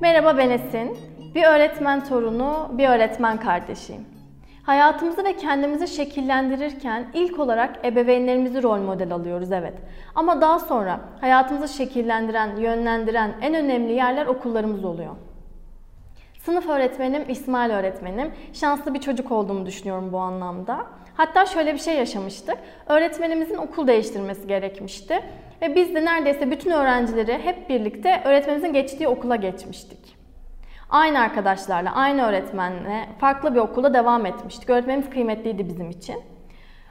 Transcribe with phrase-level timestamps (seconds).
[0.00, 0.96] Merhaba ben Esin.
[1.34, 4.04] Bir öğretmen torunu, bir öğretmen kardeşiyim.
[4.62, 9.74] Hayatımızı ve kendimizi şekillendirirken ilk olarak ebeveynlerimizi rol model alıyoruz evet.
[10.14, 15.16] Ama daha sonra hayatımızı şekillendiren, yönlendiren en önemli yerler okullarımız oluyor.
[16.44, 18.32] Sınıf öğretmenim İsmail öğretmenim.
[18.52, 20.86] Şanslı bir çocuk olduğumu düşünüyorum bu anlamda.
[21.14, 22.58] Hatta şöyle bir şey yaşamıştık.
[22.86, 25.22] Öğretmenimizin okul değiştirmesi gerekmişti.
[25.62, 30.16] Ve biz de neredeyse bütün öğrencileri hep birlikte öğretmenimizin geçtiği okula geçmiştik.
[30.90, 34.70] Aynı arkadaşlarla, aynı öğretmenle farklı bir okulda devam etmiştik.
[34.70, 36.16] Öğretmenimiz kıymetliydi bizim için.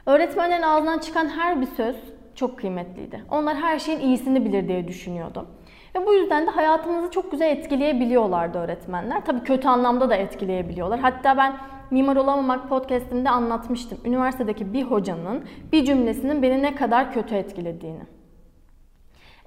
[0.06, 1.96] Öğretmenlerin ağzından çıkan her bir söz
[2.34, 3.24] çok kıymetliydi.
[3.30, 5.46] Onlar her şeyin iyisini bilir diye düşünüyordum.
[5.94, 9.24] Ve bu yüzden de hayatımızı çok güzel etkileyebiliyorlardı öğretmenler.
[9.24, 11.00] Tabii kötü anlamda da etkileyebiliyorlar.
[11.00, 11.56] Hatta ben
[11.90, 13.98] Mimar Olamamak podcastimde anlatmıştım.
[14.04, 18.02] Üniversitedeki bir hocanın bir cümlesinin beni ne kadar kötü etkilediğini.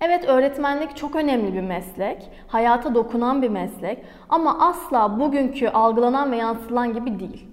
[0.01, 6.37] Evet öğretmenlik çok önemli bir meslek, hayata dokunan bir meslek ama asla bugünkü algılanan ve
[6.37, 7.47] yansıtılan gibi değil.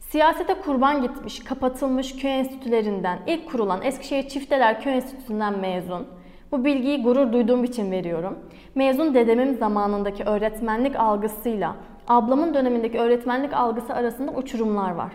[0.00, 6.19] Siyasete kurban gitmiş, kapatılmış köy enstitülerinden, ilk kurulan Eskişehir Çifteler Köy Enstitüsü'nden mezun.
[6.52, 8.38] Bu bilgiyi gurur duyduğum için veriyorum.
[8.74, 11.76] Mezun dedemin zamanındaki öğretmenlik algısıyla
[12.08, 15.12] ablamın dönemindeki öğretmenlik algısı arasında uçurumlar var.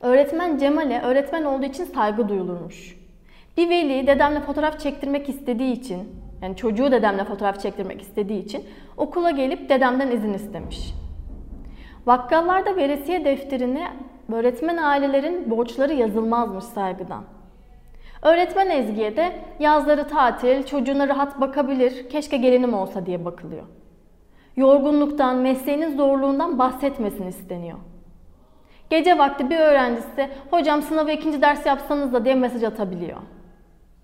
[0.00, 2.98] Öğretmen Cemal'e öğretmen olduğu için saygı duyulurmuş.
[3.56, 6.08] Bir veli dedemle fotoğraf çektirmek istediği için,
[6.42, 8.64] yani çocuğu dedemle fotoğraf çektirmek istediği için
[8.96, 10.94] okula gelip dedemden izin istemiş.
[12.06, 13.88] Bakkallarda veresiye defterine
[14.32, 17.24] öğretmen ailelerin borçları yazılmazmış saygıdan.
[18.22, 23.64] Öğretmen Ezgi'ye de yazları tatil, çocuğuna rahat bakabilir, keşke gelinim olsa diye bakılıyor.
[24.56, 27.78] Yorgunluktan, mesleğinin zorluğundan bahsetmesin isteniyor.
[28.90, 33.18] Gece vakti bir öğrencisi, hocam sınavı ikinci ders yapsanız da diye mesaj atabiliyor.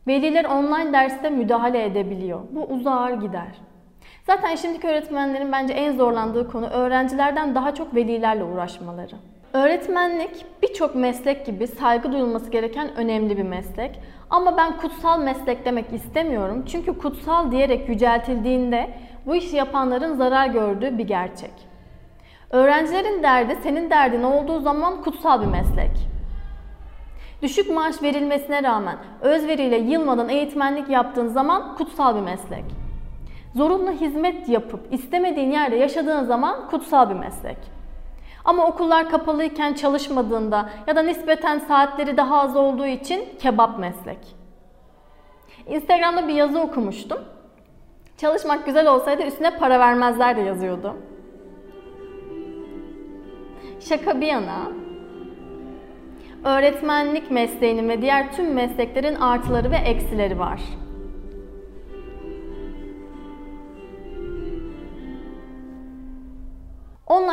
[0.06, 2.40] Veliler online derste müdahale edebiliyor.
[2.50, 3.60] Bu uzar gider.
[4.26, 9.14] Zaten şimdiki öğretmenlerin bence en zorlandığı konu öğrencilerden daha çok velilerle uğraşmaları.
[9.54, 14.00] Öğretmenlik birçok meslek gibi saygı duyulması gereken önemli bir meslek.
[14.30, 16.64] Ama ben kutsal meslek demek istemiyorum.
[16.68, 18.90] Çünkü kutsal diyerek yüceltildiğinde
[19.26, 21.50] bu işi yapanların zarar gördüğü bir gerçek.
[22.50, 26.08] Öğrencilerin derdi senin derdin olduğu zaman kutsal bir meslek.
[27.42, 32.64] Düşük maaş verilmesine rağmen özveriyle yılmadan eğitmenlik yaptığın zaman kutsal bir meslek.
[33.54, 37.83] Zorunlu hizmet yapıp istemediğin yerde yaşadığın zaman kutsal bir meslek.
[38.44, 44.18] Ama okullar kapalıyken çalışmadığında ya da nispeten saatleri daha az olduğu için kebap meslek.
[45.66, 47.18] Instagram'da bir yazı okumuştum.
[48.16, 50.96] Çalışmak güzel olsaydı üstüne para vermezler de yazıyordu.
[53.80, 54.72] Şaka bir yana,
[56.44, 60.60] öğretmenlik mesleğinin ve diğer tüm mesleklerin artıları ve eksileri var.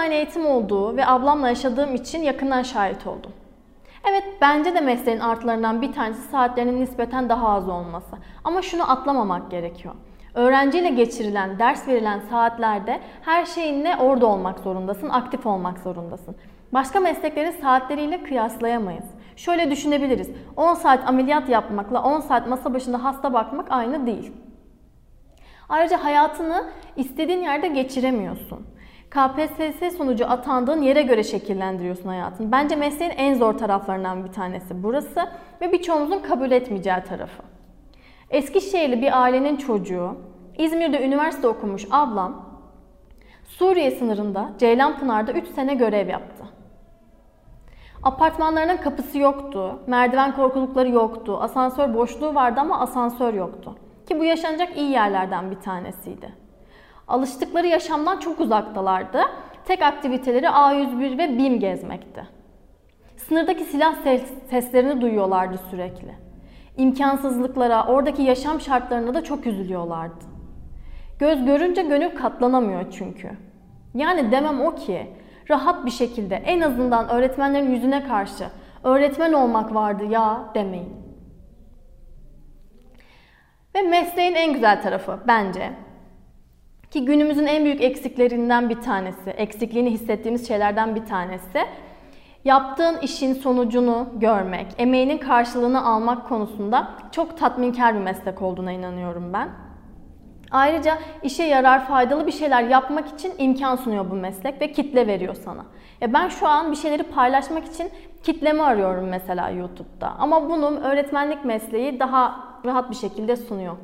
[0.01, 3.31] Online eğitim olduğu ve ablamla yaşadığım için yakından şahit oldum.
[4.09, 8.15] Evet bence de mesleğin artılarından bir tanesi saatlerinin nispeten daha az olması.
[8.43, 9.93] Ama şunu atlamamak gerekiyor.
[10.33, 16.35] Öğrenciyle geçirilen, ders verilen saatlerde her şeyinle orada olmak zorundasın, aktif olmak zorundasın.
[16.73, 19.05] Başka mesleklerin saatleriyle kıyaslayamayız.
[19.35, 20.29] Şöyle düşünebiliriz.
[20.55, 24.31] 10 saat ameliyat yapmakla 10 saat masa başında hasta bakmak aynı değil.
[25.69, 28.65] Ayrıca hayatını istediğin yerde geçiremiyorsun.
[29.11, 32.51] KPSS sonucu atandığın yere göre şekillendiriyorsun hayatını.
[32.51, 35.29] Bence mesleğin en zor taraflarından bir tanesi burası
[35.61, 37.43] ve birçoğumuzun kabul etmeyeceği tarafı.
[38.29, 40.15] Eskişehirli bir ailenin çocuğu,
[40.57, 42.51] İzmir'de üniversite okumuş ablam,
[43.43, 46.43] Suriye sınırında Ceylanpınar'da 3 sene görev yaptı.
[48.03, 53.75] Apartmanlarının kapısı yoktu, merdiven korkulukları yoktu, asansör boşluğu vardı ama asansör yoktu.
[54.07, 56.40] Ki bu yaşanacak iyi yerlerden bir tanesiydi.
[57.11, 59.21] Alıştıkları yaşamdan çok uzaktalardı.
[59.65, 62.27] Tek aktiviteleri A101 ve BİM gezmekti.
[63.17, 63.95] Sınırdaki silah
[64.49, 66.15] seslerini duyuyorlardı sürekli.
[66.77, 70.25] İmkansızlıklara, oradaki yaşam şartlarına da çok üzülüyorlardı.
[71.19, 73.31] Göz görünce gönül katlanamıyor çünkü.
[73.93, 75.07] Yani demem o ki
[75.49, 78.47] rahat bir şekilde en azından öğretmenlerin yüzüne karşı
[78.83, 80.93] öğretmen olmak vardı ya demeyin.
[83.75, 85.71] Ve mesleğin en güzel tarafı bence
[86.91, 91.65] ki günümüzün en büyük eksiklerinden bir tanesi, eksikliğini hissettiğimiz şeylerden bir tanesi
[92.45, 99.49] yaptığın işin sonucunu görmek, emeğinin karşılığını almak konusunda çok tatminkar bir meslek olduğuna inanıyorum ben.
[100.51, 105.35] Ayrıca işe yarar, faydalı bir şeyler yapmak için imkan sunuyor bu meslek ve kitle veriyor
[105.35, 105.65] sana.
[106.01, 107.89] Ya ben şu an bir şeyleri paylaşmak için
[108.23, 110.13] kitlemi arıyorum mesela YouTube'da.
[110.19, 113.77] Ama bunu öğretmenlik mesleği daha rahat bir şekilde sunuyor.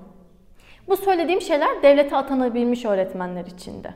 [0.87, 3.93] Bu söylediğim şeyler devlete atanabilmiş öğretmenler içinde.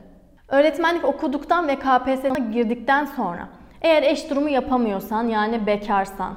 [0.48, 3.48] Öğretmenlik okuduktan ve KPSS'ye girdikten sonra
[3.82, 6.34] eğer eş durumu yapamıyorsan yani bekarsan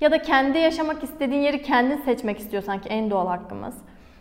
[0.00, 3.74] ya da kendi yaşamak istediğin yeri kendin seçmek istiyorsan ki en doğal hakkımız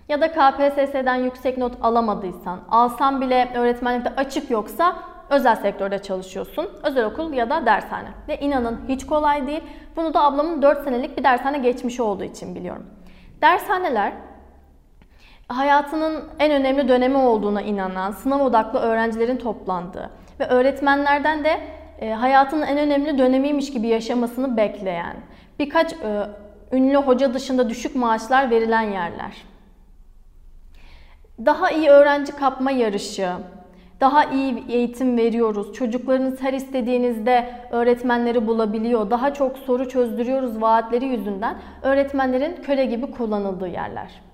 [0.10, 4.96] ya da KPSS'den yüksek not alamadıysan, alsan bile öğretmenlikte açık yoksa
[5.30, 6.70] özel sektörde çalışıyorsun.
[6.84, 8.08] Özel okul ya da dershane.
[8.28, 9.64] Ve inanın hiç kolay değil.
[9.96, 12.86] Bunu da ablamın 4 senelik bir dershane geçmişi olduğu için biliyorum.
[13.42, 14.14] Dershaneler
[15.58, 20.10] hayatının en önemli dönemi olduğuna inanan, sınav odaklı öğrencilerin toplandığı
[20.40, 21.62] ve öğretmenlerden de
[22.00, 25.16] e, hayatının en önemli dönemiymiş gibi yaşamasını bekleyen,
[25.60, 26.28] birkaç e,
[26.72, 29.44] ünlü hoca dışında düşük maaşlar verilen yerler.
[31.46, 33.30] Daha iyi öğrenci kapma yarışı,
[34.02, 35.74] daha iyi eğitim veriyoruz.
[35.74, 39.10] Çocuklarınız her istediğinizde öğretmenleri bulabiliyor.
[39.10, 44.31] Daha çok soru çözdürüyoruz vaatleri yüzünden öğretmenlerin köle gibi kullanıldığı yerler.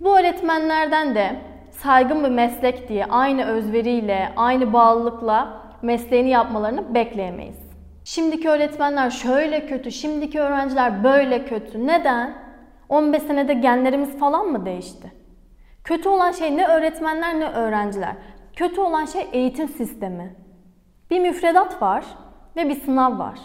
[0.00, 1.36] Bu öğretmenlerden de
[1.70, 7.58] saygın bir meslek diye aynı özveriyle, aynı bağlılıkla mesleğini yapmalarını bekleyemeyiz.
[8.04, 11.86] Şimdiki öğretmenler şöyle kötü, şimdiki öğrenciler böyle kötü.
[11.86, 12.34] Neden?
[12.88, 15.12] 15 senede genlerimiz falan mı değişti?
[15.84, 18.16] Kötü olan şey ne öğretmenler ne öğrenciler.
[18.56, 20.34] Kötü olan şey eğitim sistemi.
[21.10, 22.04] Bir müfredat var
[22.56, 23.38] ve bir sınav var.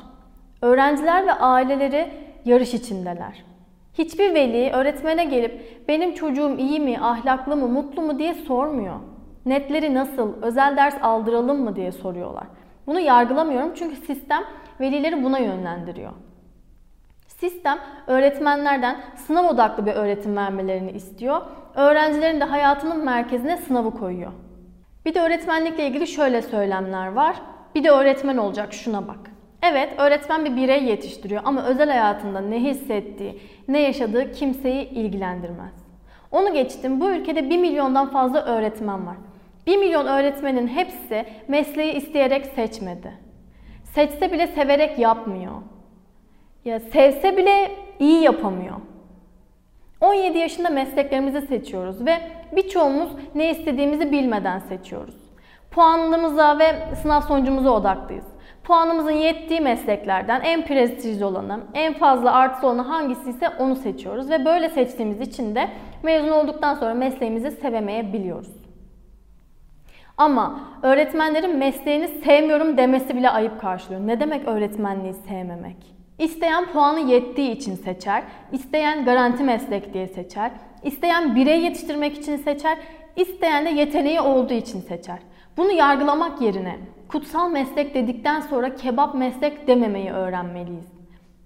[0.62, 2.12] Öğrenciler ve aileleri
[2.46, 3.55] yarış içindeler.
[3.98, 8.96] Hiçbir veli öğretmene gelip benim çocuğum iyi mi, ahlaklı mı, mutlu mu diye sormuyor.
[9.46, 12.44] Netleri nasıl, özel ders aldıralım mı diye soruyorlar.
[12.88, 14.44] Bunu yargılamıyorum çünkü sistem
[14.80, 16.12] velileri buna yönlendiriyor.
[17.28, 21.42] Sistem öğretmenlerden sınav odaklı bir öğretim vermelerini istiyor.
[21.76, 24.32] Öğrencilerin de hayatının merkezine sınavı koyuyor.
[25.06, 27.36] Bir de öğretmenlikle ilgili şöyle söylemler var.
[27.76, 29.35] Bir de öğretmen olacak şuna bak.
[29.72, 35.74] Evet, öğretmen bir birey yetiştiriyor ama özel hayatında ne hissettiği, ne yaşadığı kimseyi ilgilendirmez.
[36.32, 39.16] Onu geçtim, bu ülkede 1 milyondan fazla öğretmen var.
[39.68, 43.14] 1 milyon öğretmenin hepsi mesleği isteyerek seçmedi.
[43.84, 45.54] Seçse bile severek yapmıyor.
[46.66, 48.76] Ya sevse bile iyi yapamıyor.
[50.02, 52.18] 17 yaşında mesleklerimizi seçiyoruz ve
[52.56, 55.16] birçoğumuz ne istediğimizi bilmeden seçiyoruz.
[55.72, 58.35] Puanımıza ve sınav sonucumuza odaklıyız.
[58.66, 64.46] Puanımızın yettiği mesleklerden en prestijli olanı, en fazla artısı olanı hangisi ise onu seçiyoruz ve
[64.46, 65.70] böyle seçtiğimiz için de
[66.04, 68.52] mezun olduktan sonra mesleğimizi sevemeyebiliyoruz.
[70.18, 74.08] Ama öğretmenlerin mesleğini sevmiyorum demesi bile ayıp karşılıyor.
[74.08, 75.78] Ne demek öğretmenliği sevmemek?
[76.20, 80.52] İsteyen puanı yettiği için seçer, isteyen garanti meslek diye seçer,
[80.84, 82.78] isteyen birey yetiştirmek için seçer,
[83.16, 85.20] isteyen de yeteneği olduğu için seçer.
[85.58, 90.86] Bunu yargılamak yerine kutsal meslek dedikten sonra kebap meslek dememeyi öğrenmeliyiz.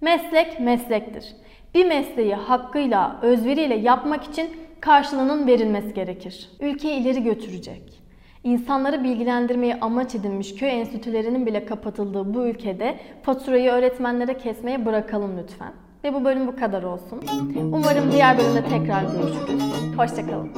[0.00, 1.36] Meslek meslektir.
[1.74, 6.50] Bir mesleği hakkıyla, özveriyle yapmak için karşılığının verilmesi gerekir.
[6.60, 8.02] Ülkeyi ileri götürecek.
[8.44, 15.72] İnsanları bilgilendirmeyi amaç edinmiş köy enstitülerinin bile kapatıldığı bu ülkede faturayı öğretmenlere kesmeye bırakalım lütfen.
[16.04, 17.20] Ve bu bölüm bu kadar olsun.
[17.72, 19.62] Umarım diğer bölümde tekrar görüşürüz.
[19.96, 20.50] Hoşçakalın.